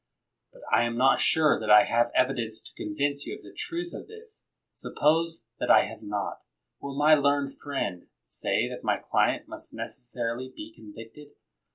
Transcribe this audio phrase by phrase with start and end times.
[0.51, 3.93] But I am not sure that I have evidence to convince you of the truth
[3.93, 4.47] of this.
[4.73, 6.41] Suppase that I have not;
[6.79, 11.33] will my learned friend say that my client must necessarily be con victed?